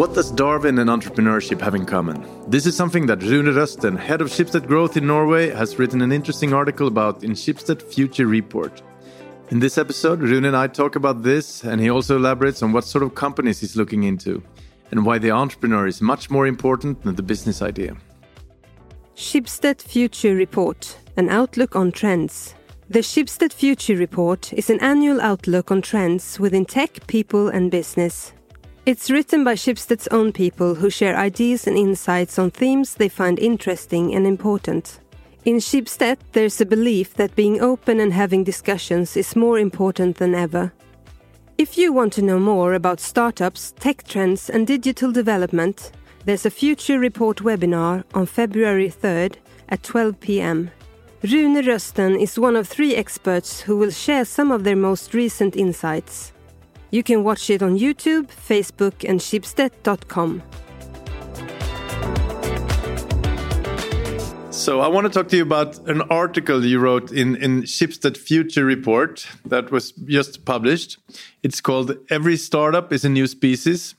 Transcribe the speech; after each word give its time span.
What 0.00 0.14
does 0.14 0.30
Darwin 0.30 0.78
and 0.78 0.88
entrepreneurship 0.88 1.60
have 1.60 1.74
in 1.74 1.84
common? 1.84 2.26
This 2.48 2.64
is 2.64 2.74
something 2.74 3.04
that 3.04 3.22
Rune 3.22 3.54
Røsten, 3.54 3.98
head 3.98 4.22
of 4.22 4.28
Schibsted 4.28 4.66
Growth 4.66 4.96
in 4.96 5.06
Norway, 5.06 5.50
has 5.50 5.78
written 5.78 6.00
an 6.00 6.10
interesting 6.10 6.54
article 6.54 6.88
about 6.88 7.22
in 7.22 7.32
Schibsted 7.32 7.82
Future 7.82 8.26
Report. 8.26 8.80
In 9.50 9.58
this 9.58 9.76
episode, 9.76 10.22
Rune 10.22 10.46
and 10.46 10.56
I 10.56 10.68
talk 10.68 10.96
about 10.96 11.22
this, 11.22 11.64
and 11.64 11.82
he 11.82 11.90
also 11.90 12.16
elaborates 12.16 12.62
on 12.62 12.72
what 12.72 12.84
sort 12.84 13.04
of 13.04 13.14
companies 13.14 13.60
he's 13.60 13.76
looking 13.76 14.04
into 14.04 14.42
and 14.90 15.04
why 15.04 15.18
the 15.18 15.32
entrepreneur 15.32 15.86
is 15.86 16.00
much 16.00 16.30
more 16.30 16.46
important 16.46 17.02
than 17.02 17.14
the 17.14 17.22
business 17.22 17.60
idea. 17.60 17.94
Schibsted 19.16 19.82
Future 19.82 20.34
Report 20.34 20.96
An 21.18 21.28
Outlook 21.28 21.76
on 21.76 21.92
Trends. 21.92 22.54
The 22.88 23.00
Schibsted 23.00 23.52
Future 23.52 23.96
Report 23.96 24.50
is 24.54 24.70
an 24.70 24.80
annual 24.80 25.20
outlook 25.20 25.70
on 25.70 25.82
trends 25.82 26.40
within 26.40 26.64
tech, 26.64 27.06
people, 27.06 27.48
and 27.48 27.70
business. 27.70 28.32
It's 28.86 29.10
written 29.10 29.44
by 29.44 29.56
Schibsted's 29.56 30.08
own 30.08 30.32
people 30.32 30.74
who 30.74 30.88
share 30.88 31.14
ideas 31.14 31.66
and 31.66 31.76
insights 31.76 32.38
on 32.38 32.50
themes 32.50 32.94
they 32.94 33.10
find 33.10 33.38
interesting 33.38 34.14
and 34.14 34.26
important. 34.26 35.00
In 35.44 35.56
Schibsted, 35.56 36.16
there's 36.32 36.62
a 36.62 36.66
belief 36.66 37.12
that 37.14 37.36
being 37.36 37.60
open 37.60 38.00
and 38.00 38.12
having 38.12 38.42
discussions 38.42 39.18
is 39.18 39.36
more 39.36 39.58
important 39.58 40.16
than 40.16 40.34
ever. 40.34 40.72
If 41.58 41.76
you 41.76 41.92
want 41.92 42.14
to 42.14 42.22
know 42.22 42.38
more 42.38 42.72
about 42.72 43.00
startups, 43.00 43.74
tech 43.78 44.04
trends, 44.04 44.48
and 44.48 44.66
digital 44.66 45.12
development, 45.12 45.92
there's 46.24 46.46
a 46.46 46.50
Future 46.50 46.98
Report 46.98 47.38
webinar 47.38 48.04
on 48.14 48.24
February 48.24 48.90
3rd 48.90 49.36
at 49.68 49.82
12 49.82 50.20
pm. 50.20 50.70
Rune 51.22 51.62
Røsten 51.62 52.18
is 52.18 52.38
one 52.38 52.56
of 52.56 52.66
three 52.66 52.96
experts 52.96 53.60
who 53.60 53.76
will 53.76 53.90
share 53.90 54.24
some 54.24 54.50
of 54.50 54.64
their 54.64 54.76
most 54.76 55.12
recent 55.12 55.54
insights. 55.54 56.32
You 56.90 57.02
can 57.02 57.22
watch 57.22 57.50
it 57.50 57.62
on 57.62 57.78
YouTube, 57.78 58.26
Facebook, 58.28 59.08
and 59.08 59.20
Schibsted.com. 59.20 60.42
So 64.50 64.80
I 64.80 64.88
want 64.88 65.06
to 65.06 65.10
talk 65.10 65.28
to 65.28 65.36
you 65.36 65.42
about 65.42 65.78
an 65.88 66.02
article 66.10 66.64
you 66.64 66.80
wrote 66.80 67.12
in 67.12 67.36
in 67.36 67.62
Schibsted 67.62 68.16
Future 68.16 68.64
Report 68.64 69.26
that 69.46 69.70
was 69.70 69.92
just 69.92 70.44
published. 70.44 70.98
It's 71.42 71.60
called 71.62 71.96
"Every 72.10 72.36
Startup 72.36 72.92
is 72.92 73.04
a 73.04 73.08
New 73.08 73.26
Species," 73.26 73.94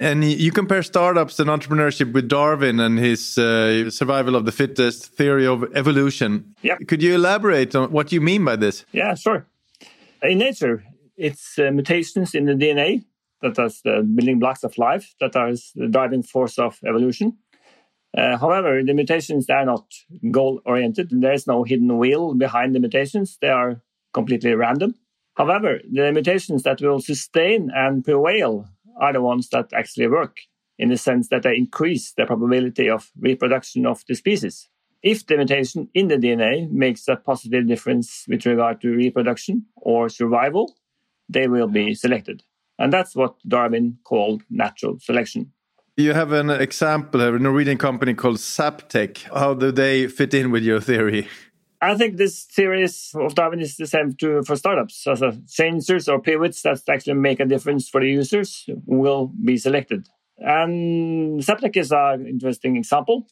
and 0.00 0.24
you 0.24 0.50
compare 0.50 0.82
startups 0.82 1.38
and 1.38 1.48
entrepreneurship 1.48 2.12
with 2.12 2.28
Darwin 2.28 2.80
and 2.80 2.98
his 2.98 3.38
uh, 3.38 3.88
survival 3.90 4.34
of 4.34 4.46
the 4.46 4.52
fittest 4.52 5.14
theory 5.16 5.46
of 5.46 5.62
evolution. 5.76 6.54
Yeah. 6.62 6.76
Could 6.88 7.02
you 7.02 7.14
elaborate 7.14 7.76
on 7.76 7.92
what 7.92 8.10
you 8.10 8.20
mean 8.20 8.44
by 8.44 8.56
this? 8.56 8.84
Yeah, 8.90 9.14
sure. 9.14 9.46
In 10.22 10.38
nature, 10.38 10.82
it's 11.16 11.58
uh, 11.58 11.70
mutations 11.70 12.34
in 12.34 12.46
the 12.46 12.54
DNA 12.54 13.04
that 13.42 13.58
are 13.58 13.70
the 13.84 14.02
building 14.02 14.38
blocks 14.38 14.64
of 14.64 14.76
life 14.78 15.14
that 15.20 15.36
are 15.36 15.52
the 15.74 15.88
driving 15.88 16.22
force 16.22 16.58
of 16.58 16.78
evolution. 16.86 17.36
Uh, 18.16 18.36
however, 18.36 18.82
the 18.82 18.94
mutations 18.94 19.50
are 19.50 19.64
not 19.64 19.86
goal 20.30 20.60
oriented. 20.64 21.08
There 21.10 21.32
is 21.32 21.46
no 21.46 21.64
hidden 21.64 21.98
wheel 21.98 22.34
behind 22.34 22.74
the 22.74 22.80
mutations. 22.80 23.38
They 23.40 23.48
are 23.48 23.82
completely 24.12 24.54
random. 24.54 24.94
However, 25.36 25.80
the 25.90 26.12
mutations 26.12 26.62
that 26.62 26.80
will 26.80 27.00
sustain 27.00 27.70
and 27.74 28.04
prevail 28.04 28.68
are 29.00 29.12
the 29.12 29.20
ones 29.20 29.48
that 29.48 29.72
actually 29.72 30.06
work 30.06 30.38
in 30.78 30.88
the 30.88 30.96
sense 30.96 31.28
that 31.28 31.42
they 31.42 31.56
increase 31.56 32.12
the 32.12 32.24
probability 32.26 32.88
of 32.88 33.10
reproduction 33.18 33.84
of 33.84 34.04
the 34.08 34.14
species. 34.14 34.68
If 35.02 35.26
the 35.26 35.36
mutation 35.36 35.88
in 35.92 36.08
the 36.08 36.16
DNA 36.16 36.70
makes 36.70 37.06
a 37.08 37.16
positive 37.16 37.66
difference 37.66 38.24
with 38.28 38.46
regard 38.46 38.80
to 38.80 38.94
reproduction 38.94 39.66
or 39.76 40.08
survival, 40.08 40.74
they 41.28 41.48
will 41.48 41.68
be 41.68 41.94
selected. 41.94 42.42
And 42.78 42.92
that's 42.92 43.14
what 43.14 43.36
Darwin 43.46 43.98
called 44.04 44.42
natural 44.50 44.98
selection. 44.98 45.52
You 45.96 46.12
have 46.12 46.32
an 46.32 46.50
example 46.50 47.20
of 47.20 47.36
a 47.36 47.38
Norwegian 47.38 47.78
company 47.78 48.14
called 48.14 48.38
Zaptec. 48.38 49.32
How 49.32 49.54
do 49.54 49.70
they 49.70 50.08
fit 50.08 50.34
in 50.34 50.50
with 50.50 50.64
your 50.64 50.80
theory? 50.80 51.28
I 51.80 51.96
think 51.96 52.16
this 52.16 52.44
theory 52.44 52.82
of 53.14 53.34
Darwin 53.34 53.60
is 53.60 53.76
the 53.76 53.86
same 53.86 54.14
to, 54.14 54.42
for 54.42 54.56
startups. 54.56 55.06
As 55.06 55.22
a 55.22 55.38
changers 55.48 56.08
or 56.08 56.20
pivots 56.20 56.62
that 56.62 56.80
actually 56.88 57.14
make 57.14 57.40
a 57.40 57.44
difference 57.44 57.88
for 57.88 58.00
the 58.00 58.08
users 58.08 58.68
will 58.86 59.30
be 59.44 59.56
selected. 59.56 60.08
And 60.38 61.40
Zaptec 61.40 61.76
is 61.76 61.92
an 61.92 62.26
interesting 62.26 62.76
example. 62.76 63.28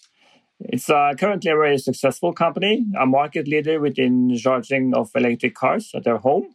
It's 0.61 0.89
uh, 0.89 1.15
currently 1.19 1.51
a 1.51 1.57
very 1.57 1.79
successful 1.79 2.33
company, 2.33 2.87
a 3.01 3.07
market 3.07 3.49
leader 3.49 3.81
within 3.81 4.37
charging 4.37 4.95
of 4.95 5.11
electric 5.17 5.55
cars 5.55 5.91
at 5.95 6.05
their 6.05 6.19
home. 6.19 6.55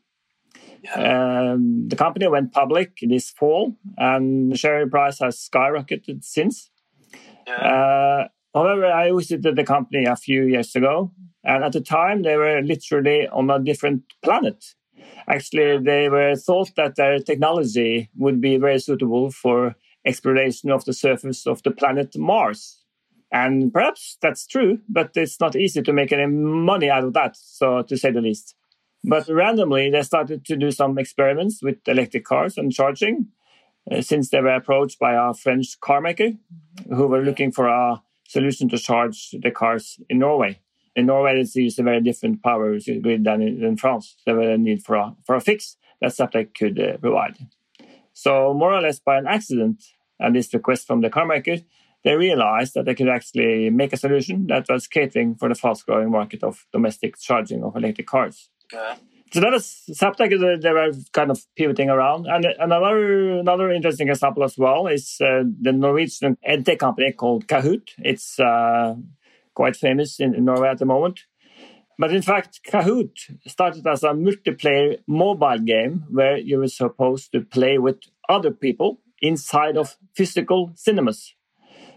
Um, 0.96 1.88
the 1.88 1.96
company 1.96 2.28
went 2.28 2.54
public 2.54 2.98
this 3.02 3.30
fall, 3.30 3.76
and 3.98 4.52
the 4.52 4.58
share 4.58 4.88
price 4.88 5.20
has 5.20 5.38
skyrocketed 5.38 6.24
since. 6.24 6.70
Uh, 7.48 8.26
however, 8.54 8.86
I 8.86 9.12
visited 9.12 9.56
the 9.56 9.64
company 9.64 10.06
a 10.06 10.16
few 10.16 10.44
years 10.44 10.76
ago, 10.76 11.12
and 11.44 11.64
at 11.64 11.74
the 11.74 11.82
time 11.82 12.24
they 12.24 12.36
were 12.36 12.62
literally 12.62 13.28
on 13.28 13.50
a 13.50 13.60
different 13.60 14.04
planet. 14.22 14.76
Actually, 15.28 15.78
they 15.80 16.10
were 16.10 16.36
thought 16.36 16.76
that 16.76 16.96
their 16.96 17.20
technology 17.20 18.10
would 18.16 18.40
be 18.40 18.58
very 18.58 18.80
suitable 18.80 19.32
for 19.32 19.76
exploration 20.06 20.72
of 20.72 20.86
the 20.86 20.94
surface 20.94 21.46
of 21.46 21.62
the 21.64 21.72
planet 21.72 22.18
Mars. 22.18 22.84
And 23.32 23.74
perhaps 23.74 24.18
that's 24.22 24.48
true, 24.48 24.80
but 24.88 25.12
it's 25.16 25.40
not 25.40 25.56
easy 25.56 25.82
to 25.82 25.94
make 25.94 26.14
any 26.14 26.28
money 26.28 26.90
out 26.90 27.04
of 27.04 27.14
that, 27.14 27.36
so 27.36 27.82
to 27.84 27.98
say 27.98 28.12
the 28.12 28.22
least. 28.22 28.56
But 29.04 29.28
randomly, 29.28 29.90
they 29.90 30.02
started 30.02 30.46
to 30.46 30.56
do 30.56 30.72
some 30.72 30.98
experiments 30.98 31.62
with 31.62 31.78
electric 31.88 32.26
cars 32.26 32.58
and 32.58 32.72
charging 32.72 33.28
uh, 33.92 34.02
since 34.02 34.30
they 34.30 34.42
were 34.42 34.56
approached 34.56 35.00
by 35.00 35.14
a 35.14 35.34
French 35.34 35.80
car 35.80 36.02
maker 36.02 36.32
who 36.90 37.08
were 37.08 37.24
looking 37.24 37.52
for 37.52 37.68
a 37.68 38.02
solution 38.28 38.68
to 38.70 38.78
charge 38.78 39.36
the 39.42 39.52
cars 39.52 40.00
in 40.10 40.20
Norway. 40.20 40.60
In 40.96 41.06
Norway, 41.06 41.40
it's 41.40 41.56
used 41.56 41.80
a 41.80 41.84
very 41.84 42.02
different 42.02 42.42
power 42.42 42.78
grid 43.02 43.24
than 43.24 43.42
in, 43.42 43.64
in 43.64 43.78
France. 43.78 44.18
There 44.26 44.36
was 44.36 44.50
a 44.50 44.58
need 44.58 44.84
for 44.84 44.96
a, 44.96 45.16
for 45.26 45.36
a 45.36 45.42
fix 45.42 45.78
that 46.02 46.12
Zaptec 46.12 46.56
could 46.56 46.80
uh, 46.80 46.98
provide. 46.98 47.38
So, 48.14 48.54
more 48.54 48.74
or 48.74 48.82
less 48.82 49.00
by 49.00 49.18
an 49.18 49.28
accident 49.28 49.84
and 50.20 50.36
this 50.36 50.54
request 50.54 50.88
from 50.88 51.02
the 51.02 51.10
car 51.10 51.26
maker, 51.26 51.58
they 52.04 52.16
realized 52.16 52.74
that 52.74 52.86
they 52.86 52.96
could 52.96 53.10
actually 53.10 53.70
make 53.70 53.94
a 53.94 53.98
solution 53.98 54.48
that 54.48 54.66
was 54.70 54.88
catering 54.88 55.36
for 55.36 55.50
the 55.50 55.56
fast 55.56 55.86
growing 55.86 56.10
market 56.12 56.44
of 56.44 56.66
domestic 56.72 57.20
charging 57.20 57.64
of 57.64 57.76
electric 57.76 58.08
cars. 58.08 58.50
So 59.32 59.42
that 59.42 59.54
is 59.54 59.84
Zaptec. 59.92 60.62
They 60.62 60.72
were 60.72 60.92
kind 61.12 61.32
of 61.32 61.46
pivoting 61.58 61.90
around, 61.90 62.28
and 62.28 62.46
another 62.60 63.40
another 63.40 63.72
interesting 63.72 64.08
example 64.08 64.44
as 64.44 64.58
well 64.58 64.88
is 64.88 65.18
uh, 65.20 65.44
the 65.62 65.74
Norwegian 65.74 66.38
edtech 66.48 66.80
company 66.80 67.12
called 67.12 67.46
Kahoot. 67.48 67.90
It's 67.98 68.40
uh, 68.40 68.96
quite 69.54 69.76
famous 69.76 70.20
in, 70.20 70.34
in 70.34 70.46
Norway 70.46 70.70
at 70.70 70.78
the 70.78 70.86
moment. 70.86 71.22
But 72.00 72.14
in 72.14 72.22
fact, 72.22 72.62
Kahoot 72.72 73.12
started 73.48 73.86
as 73.88 74.04
a 74.04 74.10
multiplayer 74.10 75.00
mobile 75.08 75.60
game 75.60 76.06
where 76.10 76.38
you 76.38 76.60
were 76.60 76.68
supposed 76.68 77.32
to 77.32 77.42
play 77.42 77.80
with 77.80 77.98
other 78.30 78.52
people 78.52 79.02
inside 79.22 79.78
of 79.78 79.98
physical 80.16 80.72
cinemas. 80.76 81.34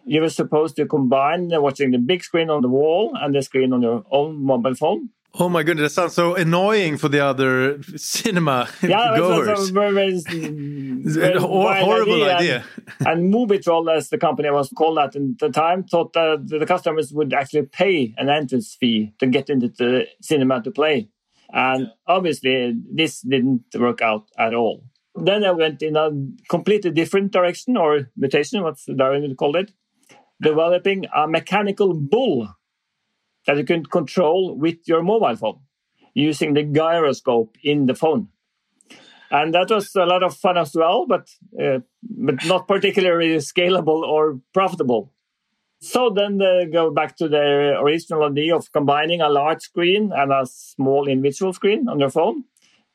You 0.06 0.22
were 0.22 0.30
supposed 0.30 0.76
to 0.76 0.86
combine 0.86 1.50
watching 1.53 1.91
the 1.91 1.98
big 1.98 2.25
screen 2.25 2.50
on 2.50 2.62
the 2.62 2.69
wall 2.69 3.12
and 3.14 3.34
the 3.34 3.42
screen 3.42 3.72
on 3.72 3.82
your 3.82 4.04
own 4.10 4.42
mobile 4.42 4.75
phone. 4.75 5.10
Oh 5.34 5.48
my 5.48 5.62
goodness, 5.62 5.94
that 5.94 6.00
sounds 6.00 6.14
so 6.14 6.34
annoying 6.34 6.96
for 6.96 7.08
the 7.08 7.24
other 7.24 7.80
cinema 7.96 8.68
yeah, 8.82 9.16
goers. 9.16 9.46
That's 9.46 9.70
a 9.70 9.72
very, 9.72 9.92
very, 9.92 10.20
very 11.04 11.38
horrible 11.38 12.24
idea. 12.24 12.36
idea. 12.36 12.64
And, 12.98 13.08
and 13.08 13.34
Mobitroll, 13.34 13.94
as 13.96 14.08
the 14.08 14.18
company 14.18 14.50
was 14.50 14.70
called 14.70 14.98
at 14.98 15.12
the 15.12 15.50
time, 15.50 15.84
thought 15.84 16.14
that 16.14 16.48
the 16.48 16.66
customers 16.66 17.12
would 17.12 17.32
actually 17.32 17.62
pay 17.62 18.12
an 18.18 18.28
entrance 18.28 18.74
fee 18.74 19.12
to 19.18 19.26
get 19.26 19.48
into 19.50 19.68
the 19.68 20.06
cinema 20.20 20.62
to 20.62 20.70
play. 20.72 21.08
And 21.52 21.82
yeah. 21.82 21.88
obviously, 22.08 22.74
this 22.92 23.20
didn't 23.20 23.64
work 23.78 24.02
out 24.02 24.28
at 24.36 24.52
all. 24.52 24.84
Then 25.15 25.44
I 25.44 25.53
went 25.53 25.82
in 25.82 25.97
a 25.97 26.10
completely 26.48 26.91
different 26.91 27.30
direction, 27.30 27.77
or 27.77 28.10
mutation, 28.16 28.62
what 28.62 28.78
Darwin 28.97 29.34
called 29.36 29.56
it, 29.56 29.72
developing 30.41 31.06
a 31.15 31.28
mechanical 31.28 31.94
bull 31.94 32.48
that 33.47 33.57
you 33.57 33.65
can 33.65 33.84
control 33.84 34.57
with 34.57 34.77
your 34.87 35.03
mobile 35.03 35.37
phone 35.37 35.60
using 36.15 36.54
the 36.54 36.63
gyroscope 36.63 37.57
in 37.63 37.87
the 37.87 37.95
phone. 37.95 38.28
And 39.31 39.54
that 39.54 39.71
was 39.71 39.95
a 39.95 40.07
lot 40.07 40.25
of 40.25 40.37
fun 40.37 40.59
as 40.59 40.75
well, 40.75 41.07
but 41.07 41.28
uh, 41.60 41.78
but 42.03 42.45
not 42.47 42.66
particularly 42.66 43.37
scalable 43.37 44.03
or 44.03 44.41
profitable. 44.53 45.13
So 45.81 46.10
then 46.10 46.39
they 46.39 46.69
go 46.71 46.91
back 46.91 47.16
to 47.19 47.28
the 47.28 47.78
original 47.78 48.25
idea 48.25 48.57
of 48.57 48.71
combining 48.72 49.21
a 49.21 49.28
large 49.28 49.63
screen 49.63 50.13
and 50.15 50.33
a 50.33 50.45
small 50.47 51.09
individual 51.09 51.53
screen 51.53 51.89
on 51.89 52.01
your 52.01 52.10
phone 52.10 52.45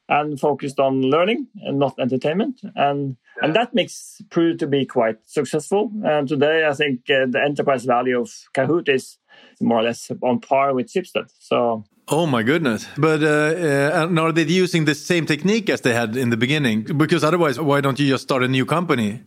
and 0.07 0.39
focused 0.39 0.79
on 0.79 1.01
learning 1.01 1.47
and 1.63 1.79
not 1.79 1.95
entertainment. 1.99 2.61
And 2.75 3.17
and 3.41 3.55
that 3.55 3.73
makes 3.73 4.21
proved 4.29 4.59
to 4.59 4.67
be 4.67 4.85
quite 4.85 5.17
successful. 5.25 5.91
And 6.03 6.27
today, 6.27 6.65
I 6.65 6.73
think 6.73 7.01
uh, 7.09 7.25
the 7.29 7.41
enterprise 7.43 7.85
value 7.85 8.21
of 8.21 8.31
Kahoot 8.53 8.87
is 8.87 9.17
more 9.59 9.79
or 9.79 9.83
less 9.83 10.11
on 10.21 10.39
par 10.39 10.73
with 10.73 10.87
Schibsted. 10.87 11.29
So. 11.39 11.83
Oh 12.07 12.27
my 12.27 12.43
goodness! 12.43 12.87
But 12.97 13.23
uh, 13.23 14.07
uh, 14.07 14.21
are 14.21 14.31
they 14.31 14.43
using 14.43 14.85
the 14.85 14.93
same 14.93 15.25
technique 15.25 15.71
as 15.71 15.81
they 15.81 15.93
had 15.93 16.15
in 16.15 16.29
the 16.29 16.37
beginning? 16.37 16.83
Because 16.83 17.23
otherwise, 17.23 17.59
why 17.59 17.81
don't 17.81 17.99
you 17.99 18.07
just 18.07 18.23
start 18.23 18.43
a 18.43 18.47
new 18.47 18.63
company? 18.63 19.23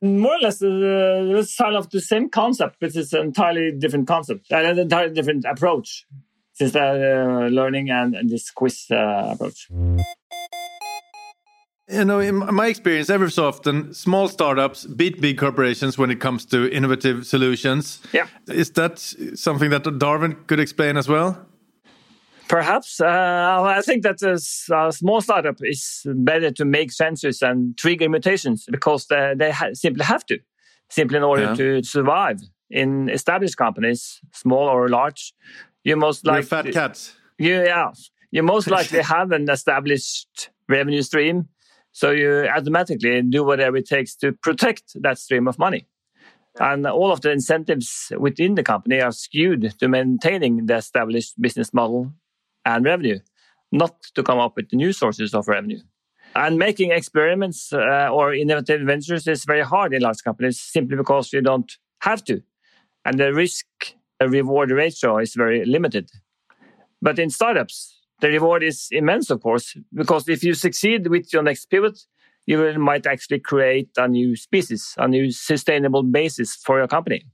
More 0.00 0.36
or 0.36 0.38
less, 0.38 0.62
uh, 0.62 1.38
it's 1.38 1.56
kind 1.56 1.74
of 1.74 1.90
the 1.90 2.00
same 2.00 2.30
concept, 2.30 2.76
but 2.80 2.94
it's 2.94 3.12
an 3.12 3.22
entirely 3.22 3.72
different 3.72 4.06
concept, 4.06 4.46
and 4.52 4.64
an 4.64 4.78
entirely 4.78 5.12
different 5.12 5.44
approach 5.44 6.06
since 6.60 6.72
the 6.72 6.80
uh, 6.80 7.48
learning 7.48 7.90
and, 7.90 8.14
and, 8.14 8.28
this 8.28 8.50
quiz 8.50 8.86
uh, 8.90 9.30
approach. 9.32 9.68
You 11.92 12.04
know, 12.04 12.20
in 12.20 12.36
my 12.54 12.68
experience, 12.68 13.10
every 13.10 13.30
so 13.30 13.48
often, 13.48 13.92
small 13.94 14.28
startups 14.28 14.84
beat 14.86 15.20
big 15.20 15.38
corporations 15.38 15.98
when 15.98 16.10
it 16.10 16.20
comes 16.20 16.46
to 16.46 16.70
innovative 16.70 17.26
solutions. 17.26 18.00
Yeah. 18.12 18.26
Is 18.46 18.70
that 18.72 18.98
something 19.34 19.70
that 19.70 19.98
Darwin 19.98 20.36
could 20.46 20.60
explain 20.60 20.96
as 20.96 21.08
well? 21.08 21.46
Perhaps. 22.50 23.00
Uh, 23.00 23.62
I 23.64 23.80
think 23.82 24.02
that 24.02 24.22
a, 24.22 24.34
a, 24.74 24.92
small 24.92 25.20
startup 25.20 25.56
is 25.62 26.02
better 26.04 26.50
to 26.50 26.64
make 26.64 26.90
sensors 26.90 27.42
and 27.42 27.76
trigger 27.76 28.08
mutations 28.08 28.66
because 28.70 29.06
they, 29.06 29.34
they 29.36 29.52
ha 29.52 29.68
simply 29.72 30.04
have 30.04 30.26
to, 30.26 30.38
simply 30.88 31.16
in 31.18 31.22
order 31.22 31.44
yeah. 31.44 31.54
to 31.54 31.82
survive. 31.82 32.40
In 32.68 33.08
established 33.08 33.56
companies, 33.56 34.20
small 34.32 34.68
or 34.68 34.88
large, 34.88 35.32
you 35.84 35.96
most 35.96 36.26
likely 36.26 36.42
fat 36.42 36.72
cats. 36.72 37.14
You, 37.38 37.64
yeah, 37.64 37.90
you 38.30 38.42
most 38.42 38.68
likely 38.68 39.02
have 39.16 39.32
an 39.32 39.48
established 39.48 40.50
revenue 40.68 41.02
stream, 41.02 41.48
so 41.92 42.10
you 42.10 42.46
automatically 42.46 43.22
do 43.22 43.44
whatever 43.44 43.76
it 43.76 43.88
takes 43.88 44.14
to 44.16 44.32
protect 44.32 44.92
that 45.02 45.18
stream 45.18 45.48
of 45.48 45.58
money. 45.58 45.86
And 46.58 46.86
all 46.86 47.12
of 47.12 47.20
the 47.20 47.30
incentives 47.30 48.12
within 48.18 48.54
the 48.54 48.62
company 48.62 49.00
are 49.00 49.12
skewed 49.12 49.74
to 49.78 49.88
maintaining 49.88 50.66
the 50.66 50.76
established 50.76 51.40
business 51.40 51.72
model 51.72 52.12
and 52.64 52.84
revenue, 52.84 53.20
not 53.72 54.02
to 54.14 54.22
come 54.22 54.38
up 54.38 54.56
with 54.56 54.72
new 54.72 54.92
sources 54.92 55.34
of 55.34 55.48
revenue. 55.48 55.80
And 56.34 56.58
making 56.58 56.92
experiments 56.92 57.72
uh, 57.72 58.08
or 58.12 58.34
innovative 58.34 58.82
ventures 58.82 59.26
is 59.26 59.44
very 59.44 59.62
hard 59.62 59.92
in 59.92 60.02
large 60.02 60.22
companies 60.22 60.60
simply 60.60 60.96
because 60.96 61.32
you 61.32 61.40
don't 61.40 61.72
have 62.02 62.24
to. 62.24 62.42
And 63.04 63.18
the 63.18 63.32
risk 63.32 63.66
reward 64.20 64.70
ratio 64.70 65.18
is 65.18 65.34
very 65.34 65.64
limited. 65.64 66.10
But 67.02 67.18
in 67.18 67.30
startups, 67.30 67.99
the 68.20 68.28
reward 68.28 68.62
is 68.62 68.88
immense, 68.90 69.30
of 69.30 69.42
course, 69.42 69.76
because 69.92 70.28
if 70.28 70.42
you 70.44 70.54
succeed 70.54 71.06
with 71.06 71.32
your 71.32 71.42
next 71.42 71.66
pivot, 71.66 71.98
you 72.46 72.78
might 72.78 73.06
actually 73.06 73.40
create 73.40 73.90
a 73.96 74.08
new 74.08 74.36
species, 74.36 74.94
a 74.98 75.06
new 75.06 75.30
sustainable 75.30 76.02
basis 76.02 76.56
for 76.56 76.78
your 76.78 76.88
company. 76.88 77.24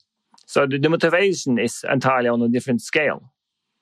So 0.47 0.67
the, 0.67 0.79
the 0.79 0.88
motivation 0.88 1.59
is 1.59 1.85
entirely 1.91 2.29
on 2.29 2.43
a 2.43 2.49
different 2.49 2.83
scale. 2.83 3.33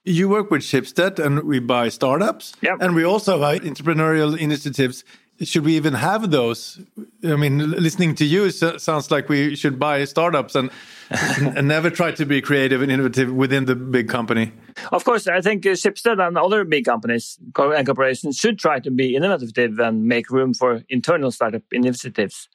You 0.04 0.28
work 0.28 0.50
with 0.50 0.62
Schibsted 0.62 1.18
and 1.18 1.42
we 1.44 1.60
buy 1.60 1.88
startups. 1.88 2.54
Yep. 2.60 2.76
And 2.80 2.94
we 2.94 3.04
also 3.04 3.40
have 3.40 3.62
entrepreneurial 3.62 4.38
initiatives. 4.38 5.02
Should 5.42 5.64
we 5.64 5.76
even 5.76 5.94
have 5.94 6.30
those? 6.30 6.80
I 7.24 7.36
mean, 7.36 7.58
listening 7.58 8.14
to 8.16 8.24
you 8.24 8.50
sounds 8.50 9.10
like 9.10 9.28
we 9.28 9.56
should 9.56 9.78
buy 9.78 10.04
startups 10.04 10.54
and, 10.54 10.70
and 11.10 11.66
never 11.66 11.90
try 11.90 12.12
to 12.12 12.24
be 12.24 12.40
creative 12.40 12.82
and 12.82 12.92
innovative 12.92 13.32
within 13.32 13.64
the 13.64 13.74
big 13.74 14.08
company. 14.08 14.52
Of 14.92 15.04
course, 15.04 15.26
I 15.26 15.40
think 15.40 15.66
uh, 15.66 15.70
Schibsted 15.70 16.24
and 16.24 16.38
other 16.38 16.64
big 16.64 16.84
companies 16.84 17.38
and 17.56 17.86
corporations 17.86 18.36
should 18.36 18.58
try 18.58 18.78
to 18.80 18.90
be 18.90 19.16
innovative 19.16 19.78
and 19.78 20.04
make 20.04 20.30
room 20.30 20.54
for 20.54 20.82
internal 20.88 21.30
startup 21.30 21.62
initiatives. 21.72 22.48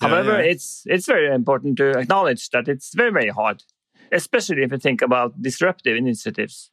Yeah, 0.00 0.08
However, 0.08 0.42
yeah. 0.42 0.50
it's 0.52 0.84
it's 0.86 1.06
very 1.06 1.32
important 1.34 1.76
to 1.78 1.98
acknowledge 1.98 2.48
that 2.50 2.66
it's 2.66 2.94
very 2.94 3.12
very 3.12 3.28
hard 3.28 3.62
especially 4.12 4.62
if 4.62 4.70
you 4.70 4.78
think 4.78 5.02
about 5.02 5.40
disruptive 5.40 5.96
initiatives. 5.96 6.70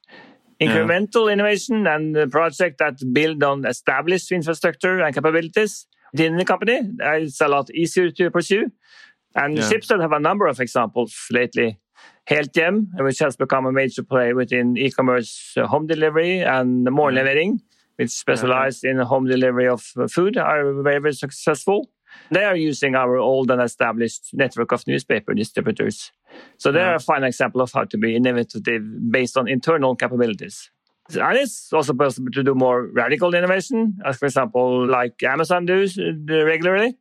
Incremental 0.61 1.31
innovation 1.31 1.87
and 1.87 2.15
the 2.15 2.27
project 2.27 2.79
that 2.79 2.99
build 3.13 3.41
on 3.43 3.65
established 3.65 4.31
infrastructure 4.31 4.99
and 4.99 5.15
capabilities 5.15 5.87
within 6.11 6.35
the 6.35 6.45
company 6.45 6.81
is 7.15 7.39
a 7.39 7.47
lot 7.47 7.69
easier 7.73 8.11
to 8.11 8.29
pursue. 8.29 8.71
And 9.35 9.57
yeah. 9.57 9.63
Schibsted 9.63 10.01
have 10.01 10.11
a 10.11 10.19
number 10.19 10.47
of 10.47 10.59
examples 10.59 11.15
lately. 11.31 11.79
Helthjem, 12.29 12.87
which 12.99 13.19
has 13.19 13.35
become 13.35 13.65
a 13.65 13.71
major 13.71 14.03
player 14.03 14.35
within 14.35 14.77
e-commerce 14.77 15.53
uh, 15.57 15.65
home 15.65 15.87
delivery, 15.87 16.41
and 16.41 16.85
Morgenlevering, 16.87 17.59
which 17.95 18.11
specialize 18.11 18.83
yeah. 18.83 18.91
in 18.91 18.97
home 18.99 19.25
delivery 19.25 19.67
of 19.67 19.81
food, 20.11 20.37
are 20.37 20.73
very, 20.81 20.99
very 20.99 21.13
successful. 21.13 21.89
They 22.31 22.43
are 22.43 22.55
using 22.55 22.95
our 22.95 23.17
old 23.17 23.49
and 23.51 23.61
established 23.61 24.29
network 24.33 24.71
of 24.71 24.85
newspaper 24.87 25.33
distributors. 25.33 26.11
So 26.57 26.71
they 26.71 26.81
are 26.81 26.95
a 26.95 26.99
fine 26.99 27.23
example 27.23 27.61
of 27.61 27.71
how 27.71 27.85
to 27.85 27.97
be 27.97 28.15
innovative 28.15 29.11
based 29.11 29.37
on 29.37 29.47
internal 29.47 29.95
capabilities. 29.95 30.69
And 31.15 31.37
it's 31.37 31.73
also 31.73 31.93
possible 31.93 32.31
to 32.31 32.43
do 32.43 32.53
more 32.53 32.85
radical 32.85 33.33
innovation, 33.33 33.97
as 34.05 34.17
for 34.17 34.25
example, 34.25 34.85
like 34.85 35.21
Amazon 35.23 35.65
does 35.65 35.97
uh, 35.97 36.13
regularly. 36.45 36.97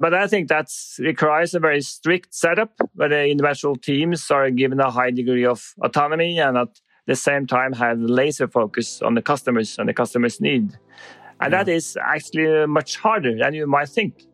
But 0.00 0.14
I 0.14 0.26
think 0.28 0.48
that 0.48 0.68
requires 0.98 1.54
a 1.54 1.60
very 1.60 1.80
strict 1.80 2.34
setup 2.34 2.72
where 2.94 3.08
the 3.08 3.26
individual 3.26 3.74
teams 3.74 4.30
are 4.30 4.50
given 4.50 4.78
a 4.80 4.90
high 4.90 5.10
degree 5.10 5.44
of 5.44 5.74
autonomy 5.82 6.38
and 6.38 6.56
at 6.56 6.68
the 7.06 7.16
same 7.16 7.46
time 7.46 7.72
have 7.72 7.98
laser 7.98 8.46
focus 8.46 9.02
on 9.02 9.14
the 9.14 9.22
customers 9.22 9.76
and 9.78 9.88
the 9.88 9.94
customers' 9.94 10.40
need. 10.40 10.78
And 11.40 11.52
yeah. 11.52 11.64
that 11.64 11.68
is 11.68 11.96
actually 12.00 12.66
much 12.66 12.96
harder 12.96 13.36
than 13.36 13.54
you 13.54 13.66
might 13.66 13.88
think 13.88 14.24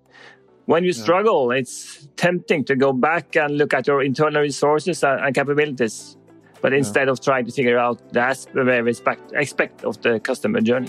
when 0.67 0.85
you 0.85 0.93
struggle, 0.93 1.53
yeah. 1.53 1.61
it's 1.61 2.09
tempting 2.17 2.65
to 2.65 2.77
go 2.77 2.93
back 2.93 3.37
and 3.37 3.59
look 3.59 3.75
at 3.75 3.87
your 3.87 4.03
internal 4.03 4.41
resources 4.41 5.05
and, 5.05 5.35
capabilities, 5.35 6.17
but 6.63 6.73
instead 6.73 7.09
yeah. 7.09 7.13
of 7.13 7.21
trying 7.21 7.45
to 7.45 7.53
figure 7.53 7.79
out 7.79 8.01
the 8.13 8.21
aspect, 8.21 9.33
aspect 9.35 9.85
of 9.85 10.01
the 10.03 10.21
customer 10.21 10.61
journey. 10.61 10.89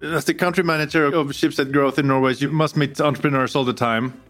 As 0.00 0.24
the 0.24 0.34
country 0.34 0.64
manager 0.64 1.06
of 1.06 1.28
Schibsted 1.28 1.72
Growth 1.72 1.98
in 1.98 2.08
Norway, 2.08 2.34
you 2.34 2.50
must 2.50 2.76
meet 2.76 3.00
entrepreneurs 3.00 3.54
all 3.54 3.64
the 3.64 3.74
time. 3.74 4.22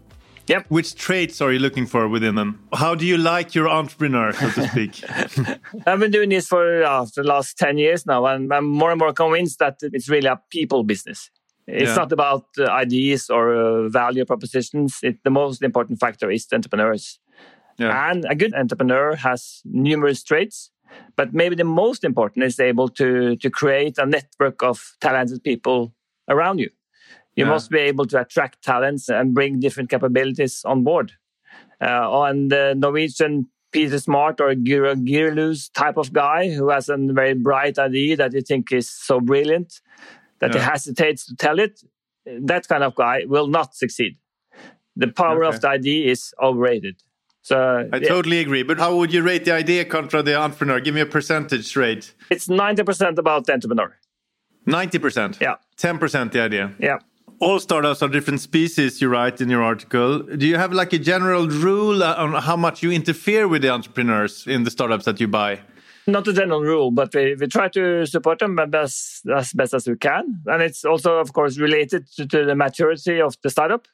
Yep. 0.49 0.65
Which 0.69 0.95
traits 0.95 1.41
are 1.41 1.51
you 1.51 1.59
looking 1.59 1.85
for 1.85 2.07
within 2.07 2.33
them? 2.33 2.67
How 2.73 2.95
do 2.95 3.05
you 3.05 3.19
like 3.19 3.53
your 3.53 3.69
entrepreneur, 3.69 4.33
so 4.33 4.49
to 4.49 4.67
speak? 4.67 5.03
I've 5.85 5.99
been 5.99 6.09
doing 6.09 6.29
this 6.29 6.47
for 6.47 6.83
uh, 6.83 7.05
the 7.15 7.21
last 7.21 7.55
10 7.59 7.77
years 7.77 8.07
now, 8.07 8.25
and 8.25 8.51
I'm 8.51 8.65
more 8.65 8.89
and 8.89 8.99
more 8.99 9.13
convinced 9.13 9.59
that 9.59 9.77
it's 9.83 10.09
really 10.09 10.27
a 10.27 10.41
people 10.49 10.83
business. 10.83 11.29
It's 11.67 11.89
yeah. 11.89 11.95
not 11.95 12.11
about 12.11 12.45
uh, 12.57 12.63
ideas 12.63 13.29
or 13.29 13.53
uh, 13.53 13.89
value 13.89 14.25
propositions. 14.25 14.97
It, 15.03 15.23
the 15.23 15.29
most 15.29 15.61
important 15.61 15.99
factor 15.99 16.31
is 16.31 16.47
the 16.47 16.55
entrepreneurs. 16.55 17.19
Yeah. 17.77 18.09
And 18.09 18.25
a 18.27 18.33
good 18.33 18.55
entrepreneur 18.55 19.15
has 19.17 19.61
numerous 19.65 20.23
traits, 20.23 20.71
but 21.15 21.31
maybe 21.31 21.55
the 21.55 21.63
most 21.63 22.03
important 22.03 22.43
is 22.43 22.59
able 22.59 22.89
to, 22.89 23.35
to 23.35 23.49
create 23.51 23.99
a 23.99 24.05
network 24.07 24.63
of 24.63 24.95
talented 24.99 25.43
people 25.43 25.93
around 26.27 26.57
you. 26.57 26.71
You 27.39 27.45
yeah. 27.45 27.51
must 27.51 27.69
be 27.71 27.79
able 27.79 28.05
to 28.07 28.19
attract 28.19 28.61
talents 28.61 29.07
and 29.07 29.33
bring 29.33 29.61
different 29.61 29.89
capabilities 29.89 30.61
on 30.65 30.83
board. 30.83 31.13
Uh, 31.79 32.23
and 32.23 32.51
the 32.51 32.75
Norwegian 32.77 33.47
Peter 33.71 33.97
Smart 33.97 34.41
or 34.41 34.53
Girlu's 34.55 35.69
type 35.69 35.95
of 35.95 36.11
guy 36.11 36.49
who 36.49 36.69
has 36.69 36.89
a 36.89 36.97
very 36.97 37.35
bright 37.35 37.79
idea 37.79 38.17
that 38.17 38.33
you 38.33 38.41
think 38.41 38.73
is 38.73 38.89
so 38.89 39.21
brilliant 39.21 39.79
that 40.39 40.53
yeah. 40.53 40.59
he 40.59 40.65
hesitates 40.65 41.27
to 41.27 41.35
tell 41.37 41.59
it, 41.59 41.81
that 42.25 42.67
kind 42.67 42.83
of 42.83 42.93
guy 42.95 43.23
will 43.25 43.47
not 43.47 43.73
succeed. 43.73 44.17
The 44.97 45.07
power 45.07 45.45
okay. 45.45 45.55
of 45.55 45.61
the 45.61 45.69
idea 45.69 46.11
is 46.11 46.33
overrated. 46.43 47.01
So 47.41 47.87
I 47.93 47.97
yeah. 47.99 48.07
totally 48.09 48.39
agree. 48.39 48.63
But 48.63 48.79
how 48.79 48.97
would 48.97 49.13
you 49.13 49.21
rate 49.21 49.45
the 49.45 49.53
idea 49.53 49.85
contra 49.85 50.21
the 50.21 50.35
entrepreneur? 50.35 50.81
Give 50.81 50.93
me 50.93 50.99
a 50.99 51.05
percentage 51.05 51.73
rate. 51.77 52.13
It's 52.29 52.49
90% 52.49 53.17
about 53.17 53.45
the 53.45 53.53
entrepreneur. 53.53 53.95
90%? 54.67 55.39
Yeah. 55.39 55.55
10% 55.77 56.33
the 56.33 56.41
idea? 56.41 56.73
Yeah 56.79 56.99
all 57.39 57.59
startups 57.59 58.01
are 58.01 58.09
different 58.09 58.41
species, 58.41 59.01
you 59.01 59.09
write 59.09 59.41
in 59.41 59.49
your 59.49 59.63
article. 59.63 60.19
Do 60.19 60.45
you 60.45 60.57
have 60.57 60.73
like 60.73 60.93
a 60.93 60.99
general 60.99 61.47
rule 61.47 62.03
uh, 62.03 62.15
on 62.15 62.33
how 62.33 62.55
much 62.55 62.83
you 62.83 62.91
interfere 62.91 63.47
with 63.47 63.61
the 63.61 63.69
entrepreneurs 63.69 64.45
in 64.47 64.63
the 64.63 64.71
startups 64.71 65.05
that 65.05 65.19
you 65.19 65.27
buy? 65.27 65.59
Not 66.07 66.27
a 66.27 66.33
general 66.33 66.61
rule, 66.61 66.91
but 66.91 67.13
we, 67.13 67.35
we 67.35 67.47
try 67.47 67.69
to 67.69 68.05
support 68.05 68.39
them 68.39 68.55
best, 68.69 69.27
as 69.27 69.53
best 69.53 69.73
as 69.73 69.87
we 69.87 69.95
can. 69.95 70.41
And 70.47 70.61
it's 70.61 70.83
also, 70.83 71.17
of 71.19 71.33
course, 71.33 71.57
related 71.57 72.07
to, 72.15 72.27
to 72.27 72.45
the 72.45 72.55
maturity 72.55 73.21
of 73.21 73.35
the 73.43 73.49
startup. 73.49 73.87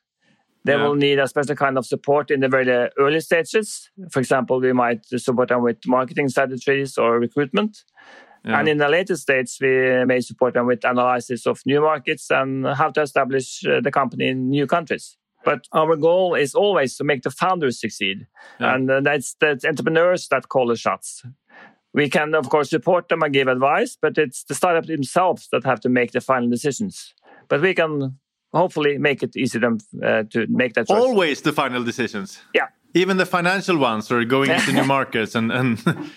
They 0.64 0.74
yeah. 0.74 0.84
will 0.84 0.96
need 0.96 1.20
a 1.20 1.28
special 1.28 1.56
kind 1.56 1.78
of 1.78 1.86
support 1.86 2.32
in 2.32 2.40
the 2.40 2.48
very 2.50 2.90
early 2.98 3.20
stages. 3.20 3.90
For 4.12 4.20
example, 4.20 4.60
we 4.60 4.74
might 4.74 5.06
support 5.06 5.50
them 5.50 5.62
with 5.62 5.78
marketing 5.86 6.30
strategies 6.30 6.98
or 6.98 7.20
recruitment. 7.20 7.84
Yeah. 8.46 8.60
And 8.60 8.68
in 8.70 8.78
the 8.78 8.90
later 8.90 9.16
stage, 9.16 9.58
we 9.60 10.06
may 10.06 10.22
support 10.22 10.54
them 10.54 10.68
with 10.68 10.84
analysis 10.84 11.48
of 11.48 11.62
new 11.66 11.82
markets 11.82 12.30
and 12.30 12.66
how 12.68 12.92
to 12.92 13.02
establish 13.02 13.66
uh, 13.66 13.82
the 13.82 13.92
company 13.92 14.28
in 14.28 14.50
new 14.50 14.68
countries. 14.68 15.18
But 15.44 15.68
our 15.72 15.96
goal 15.96 16.36
is 16.36 16.56
always 16.56 16.96
to 16.98 17.04
make 17.04 17.24
the 17.24 17.32
founders 17.32 17.80
succeed. 17.80 18.28
Yeah. 18.60 18.76
And 18.76 18.90
uh, 18.90 19.02
that's 19.02 19.36
the 19.40 19.60
entrepreneurs 19.68 20.28
that 20.30 20.50
call 20.50 20.68
the 20.68 20.76
shots. 20.76 21.24
We 21.94 22.10
can, 22.10 22.36
of 22.36 22.50
course, 22.50 22.70
support 22.70 23.10
them 23.10 23.24
and 23.24 23.34
give 23.34 23.48
advice, 23.48 23.98
but 24.00 24.18
it's 24.18 24.44
the 24.44 24.54
startup 24.54 24.86
themselves 24.86 25.48
that 25.52 25.64
have 25.64 25.80
to 25.82 25.90
make 25.90 26.12
the 26.12 26.22
final 26.22 26.50
decisions. 26.50 27.14
But 27.48 27.62
we 27.62 27.74
can 27.74 28.20
hopefully 28.54 28.98
make 28.98 29.24
it 29.24 29.36
easy 29.36 29.60
them 29.60 29.78
uh, 30.04 30.24
to 30.32 30.46
make 30.48 30.74
that 30.74 30.88
choice. 30.88 30.98
Always 30.98 31.42
the 31.42 31.54
final 31.54 31.84
decisions. 31.84 32.40
Yeah. 32.54 32.68
Even 32.94 33.18
the 33.18 33.26
financial 33.26 33.78
ones 33.78 34.12
or 34.12 34.24
going 34.26 34.52
into 34.52 34.74
new 34.80 34.84
markets 34.84 35.36
and, 35.36 35.52
and 35.52 35.80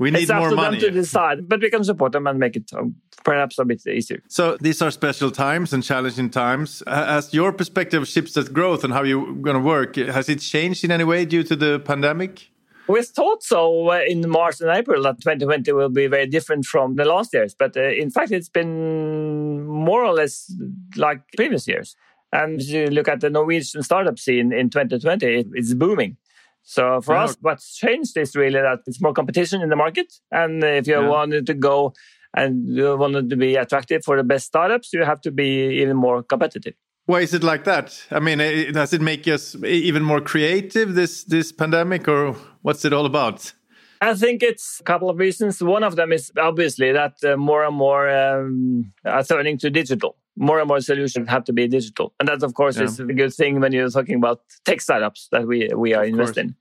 We 0.00 0.10
need 0.10 0.22
it's 0.22 0.30
up 0.30 0.38
more 0.40 0.50
to 0.50 0.56
money. 0.56 0.80
them 0.80 0.88
to 0.88 1.00
decide, 1.02 1.46
but 1.46 1.60
we 1.60 1.68
can 1.68 1.84
support 1.84 2.12
them 2.12 2.26
and 2.26 2.38
make 2.38 2.56
it 2.56 2.72
um, 2.72 2.94
perhaps 3.22 3.58
a 3.58 3.66
bit 3.66 3.86
easier. 3.86 4.22
So 4.28 4.56
these 4.58 4.80
are 4.80 4.90
special 4.90 5.30
times 5.30 5.74
and 5.74 5.84
challenging 5.84 6.30
times. 6.30 6.82
Ha- 6.88 7.04
Has 7.16 7.34
your 7.34 7.52
perspective 7.52 8.00
of 8.02 8.08
Schibsted 8.08 8.54
growth 8.54 8.82
and 8.82 8.94
how 8.94 9.02
you're 9.02 9.30
going 9.46 9.58
to 9.62 9.66
work 9.74 9.96
has 9.96 10.28
it 10.30 10.40
changed 10.40 10.84
in 10.84 10.90
any 10.90 11.04
way 11.04 11.26
due 11.26 11.42
to 11.42 11.54
the 11.54 11.80
pandemic? 11.80 12.48
We 12.88 13.02
thought 13.02 13.42
so 13.42 13.90
uh, 13.90 14.00
in 14.08 14.26
March 14.28 14.62
and 14.62 14.70
April 14.70 15.02
that 15.02 15.20
2020 15.20 15.70
will 15.72 15.90
be 15.90 16.06
very 16.06 16.26
different 16.26 16.64
from 16.64 16.96
the 16.96 17.04
last 17.04 17.34
years, 17.34 17.54
but 17.54 17.76
uh, 17.76 17.82
in 17.82 18.10
fact, 18.10 18.30
it's 18.32 18.48
been 18.48 19.66
more 19.66 20.02
or 20.02 20.14
less 20.14 20.50
like 20.96 21.20
previous 21.36 21.68
years. 21.68 21.94
And 22.32 22.60
if 22.60 22.68
you 22.68 22.86
look 22.86 23.08
at 23.08 23.20
the 23.20 23.28
Norwegian 23.28 23.82
startup 23.82 24.18
scene 24.18 24.50
in 24.52 24.70
2020, 24.70 25.44
it's 25.54 25.74
booming. 25.74 26.16
So 26.62 27.00
for 27.00 27.16
us, 27.16 27.36
what's 27.40 27.76
changed 27.76 28.16
is 28.16 28.36
really 28.36 28.60
that 28.60 28.80
it's 28.86 29.00
more 29.00 29.12
competition 29.12 29.60
in 29.62 29.68
the 29.70 29.76
market. 29.76 30.12
And 30.30 30.62
if 30.62 30.86
you 30.86 30.94
Yeah. 30.94 31.08
wanted 31.08 31.46
to 31.46 31.54
go 31.54 31.94
and 32.36 32.68
you 32.68 32.96
wanted 32.96 33.28
to 33.30 33.36
be 33.36 33.56
attractive 33.56 34.04
for 34.04 34.16
the 34.16 34.22
best 34.24 34.46
startups, 34.46 34.92
you 34.92 35.04
have 35.04 35.20
to 35.22 35.30
be 35.30 35.80
even 35.82 35.96
more 35.96 36.22
competitive. 36.22 36.74
Why 37.06 37.22
is 37.22 37.34
it 37.34 37.42
like 37.42 37.64
that? 37.64 38.06
I 38.10 38.20
mean, 38.20 38.40
eh, 38.40 38.70
does 38.70 38.92
it 38.92 39.00
make 39.00 39.26
us 39.26 39.56
even 39.64 40.02
more 40.04 40.20
creative 40.20 40.94
this 40.94 41.24
this 41.24 41.50
pandemic, 41.52 42.06
or 42.08 42.36
what's 42.62 42.84
it 42.84 42.92
all 42.92 43.06
about? 43.06 43.52
I 44.00 44.14
think 44.14 44.42
it's 44.42 44.80
a 44.80 44.84
couple 44.84 45.10
of 45.10 45.18
reasons. 45.18 45.60
One 45.60 45.82
of 45.82 45.96
them 45.96 46.12
is 46.12 46.30
obviously 46.38 46.92
that 46.92 47.14
uh, 47.24 47.36
more 47.36 47.64
and 47.64 47.74
more 47.76 48.08
um, 48.08 48.92
are 49.04 49.24
turning 49.24 49.58
to 49.58 49.70
digital. 49.70 50.16
More 50.36 50.58
and 50.60 50.68
more 50.68 50.80
solutions 50.80 51.28
have 51.28 51.44
to 51.44 51.52
be 51.52 51.68
digital, 51.68 52.14
and 52.18 52.28
that, 52.28 52.42
of 52.42 52.54
course, 52.54 52.76
Yeah. 52.78 52.84
is 52.84 53.00
a 53.00 53.04
good 53.04 53.34
thing 53.34 53.60
when 53.60 53.72
you're 53.72 53.90
talking 53.90 54.16
about 54.16 54.40
tech 54.64 54.80
startups 54.80 55.28
that 55.32 55.46
we 55.46 55.68
we 55.74 55.94
are 55.94 56.04
investing. 56.04 56.54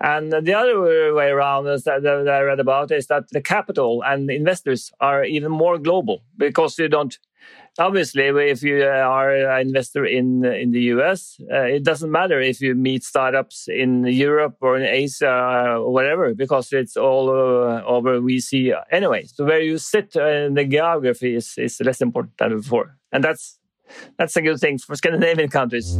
And 0.00 0.32
the 0.32 0.54
other 0.54 0.80
way 1.14 1.28
around 1.28 1.64
that, 1.64 1.84
that 1.84 2.28
I 2.28 2.40
read 2.40 2.60
about 2.60 2.90
is 2.90 3.06
that 3.08 3.24
the 3.30 3.42
capital 3.42 4.02
and 4.04 4.30
investors 4.30 4.90
are 5.00 5.22
even 5.24 5.50
more 5.52 5.78
global 5.78 6.22
because 6.36 6.78
you 6.78 6.88
don't. 6.88 7.18
Obviously, 7.78 8.24
if 8.24 8.62
you 8.62 8.84
are 8.84 9.34
an 9.34 9.66
investor 9.66 10.04
in 10.04 10.44
in 10.44 10.72
the 10.72 10.82
US, 10.94 11.40
uh, 11.50 11.62
it 11.62 11.82
doesn't 11.84 12.10
matter 12.10 12.38
if 12.38 12.60
you 12.60 12.74
meet 12.74 13.02
startups 13.02 13.66
in 13.66 14.04
Europe 14.04 14.56
or 14.60 14.76
in 14.76 14.84
Asia 14.84 15.78
or 15.78 15.90
whatever, 15.90 16.34
because 16.34 16.70
it's 16.72 16.98
all 16.98 17.30
uh, 17.30 17.82
over 17.84 18.20
VC 18.20 18.74
anyway. 18.90 19.24
So 19.24 19.46
where 19.46 19.62
you 19.62 19.78
sit 19.78 20.14
uh, 20.16 20.26
in 20.46 20.54
the 20.54 20.66
geography 20.66 21.34
is, 21.34 21.54
is 21.56 21.80
less 21.80 22.02
important 22.02 22.36
than 22.36 22.60
before, 22.60 22.98
and 23.10 23.24
that's 23.24 23.58
that's 24.18 24.36
a 24.36 24.42
good 24.42 24.60
thing 24.60 24.76
for 24.76 24.94
Scandinavian 24.94 25.48
countries. 25.48 25.98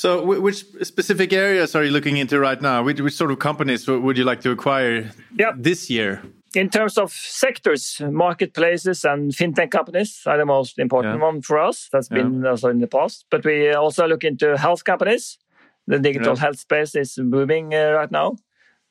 So, 0.00 0.24
which 0.24 0.64
specific 0.82 1.32
areas 1.32 1.74
are 1.74 1.84
you 1.84 1.90
looking 1.90 2.16
into 2.16 2.38
right 2.38 2.62
now? 2.62 2.84
Which, 2.84 3.00
which 3.00 3.14
sort 3.14 3.32
of 3.32 3.40
companies 3.40 3.88
would 3.88 4.16
you 4.16 4.22
like 4.22 4.40
to 4.42 4.52
acquire 4.52 5.10
Yep. 5.36 5.54
this 5.58 5.90
year? 5.90 6.22
In 6.54 6.70
terms 6.70 6.96
of 6.98 7.12
sectors, 7.12 8.00
marketplaces 8.00 9.04
and 9.04 9.32
fintech 9.32 9.70
companies 9.70 10.22
are 10.26 10.38
the 10.38 10.46
most 10.46 10.78
important 10.78 11.16
Yeah. 11.16 11.26
one 11.26 11.42
for 11.42 11.58
us. 11.58 11.88
That's 11.92 12.08
been 12.08 12.46
also 12.46 12.68
in 12.68 12.78
the 12.78 12.86
past. 12.86 13.26
But 13.30 13.44
we 13.44 13.72
also 13.72 14.06
look 14.06 14.24
into 14.24 14.56
health 14.56 14.84
companies. 14.84 15.38
The 15.86 15.98
digital 15.98 16.34
Yeah. 16.34 16.40
health 16.40 16.58
space 16.58 16.94
is 16.94 17.18
booming 17.22 17.74
uh, 17.74 17.92
right 17.92 18.10
now. 18.10 18.36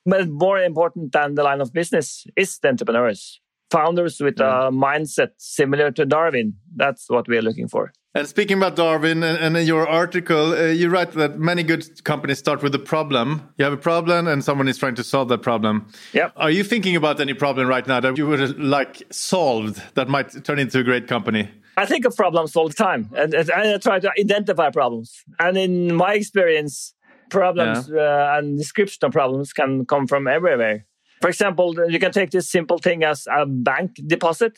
But 0.06 0.28
more 0.30 0.60
important 0.60 1.12
than 1.12 1.36
the 1.36 1.44
line 1.44 1.62
of 1.62 1.74
business 1.74 2.26
is 2.36 2.60
the 2.60 2.70
entrepreneurs, 2.70 3.42
founders 3.72 4.22
with 4.22 4.40
a 4.40 4.70
mindset 4.72 5.32
similar 5.38 5.92
to 5.92 6.06
Darwin. 6.06 6.54
That's 6.76 7.10
what 7.10 7.28
we 7.28 7.38
are 7.38 7.42
looking 7.42 7.68
for. 7.68 7.92
And 8.18 8.28
speaking 8.28 8.58
about 8.58 8.76
Darwin, 8.76 9.22
and, 9.22 9.38
and 9.38 9.56
in 9.56 9.68
your 9.68 9.88
article, 9.88 10.54
uh, 10.54 10.70
you 10.70 10.90
write 10.90 11.12
that 11.12 11.38
many 11.38 11.62
good 11.62 12.04
companies 12.04 12.40
start 12.40 12.64
with 12.64 12.74
a 12.74 12.80
problem. 12.80 13.48
You 13.60 13.66
have 13.66 13.74
a 13.74 13.78
problem, 13.78 14.28
and 14.28 14.44
someone 14.44 14.68
is 14.68 14.80
trying 14.80 14.96
to 14.96 15.04
solve 15.04 15.28
that 15.28 15.44
problem. 15.44 15.86
Yep. 16.14 16.34
Are 16.36 16.50
you 16.50 16.64
thinking 16.64 16.96
about 16.96 17.22
any 17.22 17.36
problem 17.36 17.68
right 17.68 17.86
now 17.86 18.00
that 18.00 18.18
you 18.18 18.26
would 18.26 18.58
like 18.58 19.04
solved 19.12 19.84
that 19.94 20.08
might 20.10 20.44
turn 20.44 20.58
into 20.58 20.80
a 20.80 20.84
great 20.84 21.08
company? 21.08 21.48
I 21.78 21.86
think 21.86 22.06
of 22.06 22.16
problems 22.16 22.56
all 22.56 22.68
the 22.68 22.74
time, 22.74 23.08
and, 23.16 23.36
and 23.36 23.52
I 23.52 23.78
try 23.78 24.00
to 24.00 24.12
identify 24.20 24.72
problems. 24.72 25.24
And 25.40 25.56
in 25.56 25.94
my 25.94 26.16
experience, 26.16 26.96
problems 27.30 27.88
uh, 27.92 28.34
and 28.36 28.58
description 28.58 28.98
of 29.06 29.12
problems 29.12 29.54
can 29.54 29.86
come 29.86 30.08
from 30.08 30.28
everywhere. 30.28 30.88
For 31.22 31.30
example, 31.30 31.76
you 31.88 32.00
can 32.00 32.12
take 32.12 32.32
this 32.32 32.50
simple 32.50 32.80
thing 32.80 33.04
as 33.04 33.28
a 33.32 33.46
bank 33.46 33.92
deposit, 34.08 34.58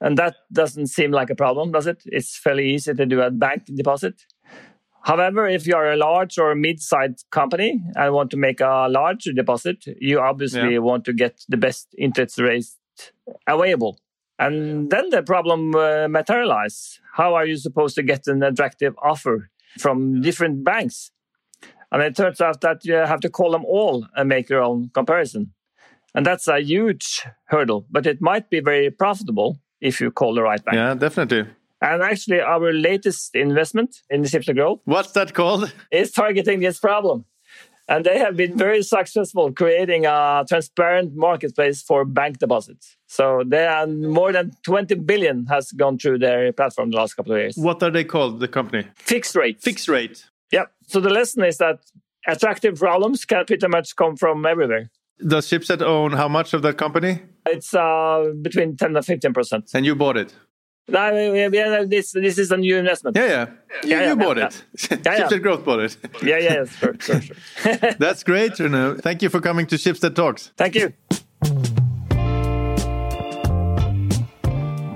and 0.00 0.16
that 0.18 0.36
doesn't 0.52 0.86
seem 0.88 1.10
like 1.10 1.30
a 1.30 1.34
problem, 1.34 1.72
does 1.72 1.86
it? 1.86 2.02
It's 2.06 2.36
fairly 2.36 2.70
easy 2.70 2.94
to 2.94 3.06
do 3.06 3.20
a 3.20 3.30
bank 3.30 3.64
deposit. 3.74 4.14
However, 5.02 5.46
if 5.48 5.66
you 5.66 5.74
are 5.76 5.92
a 5.92 5.96
large 5.96 6.38
or 6.38 6.54
mid-sized 6.54 7.24
company 7.30 7.80
and 7.96 8.12
want 8.12 8.30
to 8.30 8.36
make 8.36 8.60
a 8.60 8.86
large 8.90 9.24
deposit, 9.24 9.84
you 10.00 10.20
obviously 10.20 10.74
Yeah. 10.74 10.78
want 10.80 11.04
to 11.06 11.12
get 11.12 11.44
the 11.48 11.56
best 11.56 11.94
interest 11.98 12.38
rate 12.38 12.66
available. 13.46 13.98
And 14.38 14.90
then 14.90 15.10
the 15.10 15.22
problem 15.22 15.74
uh, 15.74 16.08
materialize. 16.08 17.00
How 17.14 17.34
are 17.34 17.46
you 17.46 17.56
supposed 17.56 17.94
to 17.96 18.02
get 18.02 18.26
an 18.26 18.42
attractive 18.42 18.94
offer 19.02 19.50
from 19.78 20.20
different 20.22 20.64
banks? 20.64 21.12
And 21.92 22.02
it 22.02 22.16
turns 22.16 22.40
out 22.40 22.60
that 22.60 22.84
you 22.84 22.94
have 22.94 23.20
to 23.20 23.28
call 23.30 23.50
them 23.52 23.64
all 23.64 24.06
and 24.16 24.28
make 24.28 24.48
your 24.48 24.62
own 24.62 24.90
comparison. 24.94 25.52
And 26.14 26.24
that's 26.26 26.48
a 26.48 26.60
huge 26.60 27.26
hurdle, 27.46 27.86
but 27.90 28.06
it 28.06 28.20
might 28.20 28.48
be 28.50 28.60
very 28.60 28.90
profitable 28.90 29.58
if 29.80 30.00
you 30.00 30.10
call 30.10 30.34
the 30.34 30.42
right 30.42 30.64
bank. 30.64 30.76
Yeah, 30.76 30.94
definitely. 30.94 31.46
And 31.82 32.02
actually, 32.02 32.40
our 32.40 32.72
latest 32.72 33.34
investment 33.34 34.02
in 34.10 34.22
the 34.22 34.28
Schibsted 34.28 34.56
Growth 34.56 34.80
What's 34.84 35.12
that 35.12 35.32
called? 35.32 35.72
is 35.90 36.12
targeting 36.12 36.60
this 36.60 36.78
problem. 36.78 37.24
And 37.88 38.04
they 38.04 38.18
have 38.18 38.36
been 38.36 38.56
very 38.56 38.84
successful 38.84 39.50
creating 39.52 40.06
a 40.06 40.44
transparent 40.48 41.16
marketplace 41.16 41.82
for 41.82 42.04
bank 42.04 42.38
deposits. 42.38 42.96
So 43.08 43.42
they 43.44 43.66
are 43.66 43.86
more 43.86 44.30
than 44.30 44.52
20 44.62 44.94
billion 44.94 45.46
has 45.46 45.72
gone 45.72 45.98
through 45.98 46.18
their 46.20 46.52
platform 46.52 46.92
the 46.92 46.98
last 46.98 47.14
couple 47.14 47.32
of 47.32 47.38
years. 47.38 47.56
What 47.56 47.82
are 47.82 47.90
they 47.90 48.04
called? 48.04 48.38
The 48.38 48.46
company? 48.46 48.86
Fixrate. 49.04 49.60
Fixed 49.60 49.88
rate. 49.88 50.24
Yeah. 50.52 50.66
So 50.86 51.00
the 51.00 51.10
lesson 51.10 51.42
is 51.44 51.56
that 51.58 51.80
attractive 52.28 52.78
problems 52.78 53.24
can 53.24 53.44
pretty 53.44 53.66
much 53.66 53.96
come 53.96 54.16
from 54.16 54.46
everywhere. 54.46 54.90
Does 55.26 55.46
Schibsted 55.46 55.82
own 55.82 56.12
how 56.12 56.28
much 56.28 56.54
of 56.54 56.62
that 56.62 56.78
company? 56.78 57.22
It's 57.46 57.74
uh, 57.74 58.32
between 58.40 58.76
10 58.76 58.96
and 58.96 59.04
15 59.04 59.32
percent. 59.32 59.70
And 59.74 59.84
you 59.84 59.94
bought 59.94 60.16
it? 60.16 60.34
No, 60.88 61.12
we- 61.12 61.30
we- 61.30 61.48
we- 61.48 61.84
this, 61.86 62.12
this 62.12 62.38
is 62.38 62.50
a 62.50 62.56
new 62.56 62.76
investment. 62.76 63.16
Yeah, 63.16 63.26
yeah. 63.26 63.46
You, 63.84 63.90
Yeah, 63.90 64.02
yeah, 64.06 64.14
bought 64.14 64.36
yeah, 64.38 64.46
it. 64.46 64.64
Yeah, 64.90 64.98
yeah. 65.04 65.20
Schibsted 65.28 65.42
Growth 65.42 65.64
bought 65.64 65.80
it. 65.80 65.96
Yeah, 66.22 66.38
yeah, 66.38 66.52
yeah, 66.54 66.64
sure, 66.64 66.96
sure, 67.00 67.20
sure. 67.20 67.36
That's 67.98 68.24
great, 68.24 68.58
Rune. 68.58 68.98
Thank 68.98 69.22
you 69.22 69.28
for 69.28 69.40
coming 69.40 69.66
to 69.68 69.76
Schibsted 69.76 70.14
Talks. 70.14 70.52
Thank 70.56 70.74
you. 70.74 70.92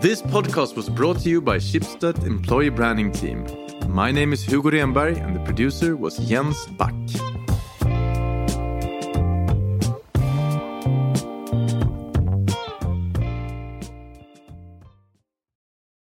This 0.01 0.21
podcast 0.21 0.75
was 0.77 0.89
brought 0.91 1.21
to 1.21 1.29
you 1.31 1.41
by 1.41 1.59
Schibsted 1.59 2.25
Employee 2.27 2.71
Branding 2.71 3.13
Team. 3.13 3.47
My 3.89 4.11
name 4.11 4.33
is 4.33 4.43
Hugo 4.43 4.71
Renberg 4.71 5.17
and 5.25 5.37
the 5.37 5.41
producer 5.41 5.97
was 5.97 6.19
Jens 6.19 6.67
Back. 6.79 6.93